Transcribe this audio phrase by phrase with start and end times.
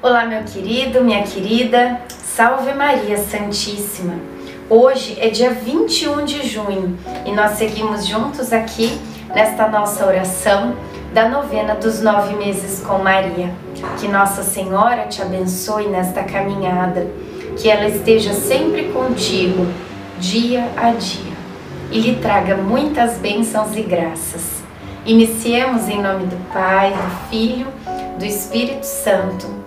[0.00, 4.14] Olá, meu querido, minha querida, salve Maria Santíssima.
[4.70, 6.96] Hoje é dia 21 de junho
[7.26, 8.96] e nós seguimos juntos aqui
[9.34, 10.76] nesta nossa oração
[11.12, 13.52] da novena dos nove meses com Maria.
[13.98, 17.04] Que Nossa Senhora te abençoe nesta caminhada,
[17.56, 19.66] que ela esteja sempre contigo,
[20.20, 21.32] dia a dia,
[21.90, 24.62] e lhe traga muitas bênçãos e graças.
[25.04, 27.66] Iniciemos em nome do Pai, do Filho,
[28.16, 29.66] do Espírito Santo.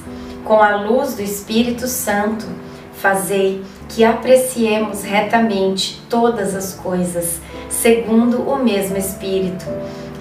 [0.45, 2.45] com a luz do Espírito Santo,
[2.93, 7.39] fazei que apreciemos retamente todas as coisas,
[7.69, 9.65] segundo o mesmo Espírito,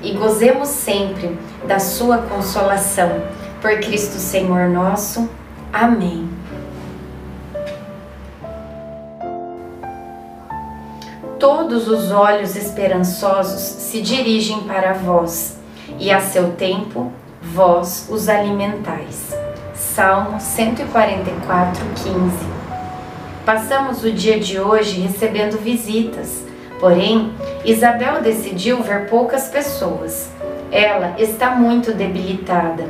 [0.02, 3.22] e gozemos sempre da Sua consolação.
[3.60, 5.28] Por Cristo Senhor nosso.
[5.72, 6.28] Amém.
[11.38, 15.58] Todos os olhos esperançosos se dirigem para vós,
[15.98, 19.39] e a seu tempo vós os alimentais.
[19.94, 22.30] Salmo 144, 15.
[23.44, 26.44] Passamos o dia de hoje recebendo visitas,
[26.78, 27.32] porém,
[27.64, 30.30] Isabel decidiu ver poucas pessoas.
[30.70, 32.84] Ela está muito debilitada.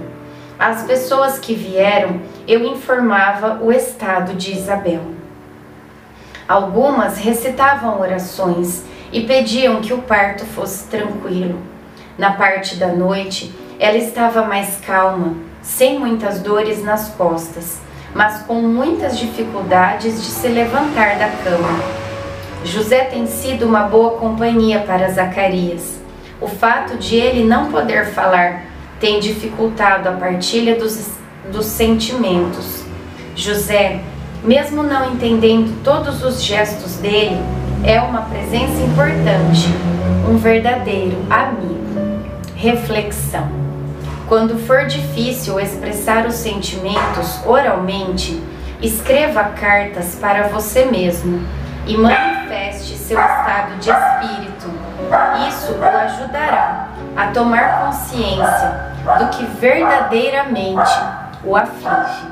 [0.59, 5.01] As pessoas que vieram, eu informava o estado de Isabel.
[6.47, 11.59] Algumas recitavam orações e pediam que o parto fosse tranquilo.
[12.19, 17.79] Na parte da noite, ela estava mais calma sem muitas dores nas costas,
[18.15, 21.79] mas com muitas dificuldades de se levantar da cama.
[22.65, 25.99] José tem sido uma boa companhia para Zacarias.
[26.41, 28.65] O fato de ele não poder falar
[28.99, 31.11] tem dificultado a partilha dos,
[31.51, 32.85] dos sentimentos.
[33.35, 34.01] José,
[34.45, 37.39] mesmo não entendendo todos os gestos dele,
[37.85, 39.69] é uma presença importante,
[40.29, 41.81] um verdadeiro amigo.
[42.55, 43.70] Reflexão.
[44.31, 48.41] Quando for difícil expressar os sentimentos oralmente,
[48.81, 51.45] escreva cartas para você mesmo
[51.85, 54.71] e manifeste seu estado de espírito.
[55.49, 60.93] Isso o ajudará a tomar consciência do que verdadeiramente
[61.43, 62.29] o aflige.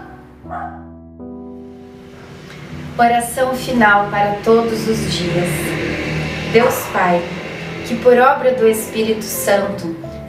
[2.97, 5.51] Oração final para todos os dias.
[6.53, 7.21] Deus Pai,
[7.89, 9.97] que por obra do Espírito Santo